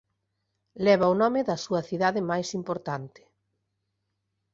Leva 0.85 1.11
o 1.13 1.19
nome 1.23 1.41
da 1.49 1.57
súa 1.65 1.81
cidade 1.89 2.21
máis 2.31 2.49
importante. 2.59 3.21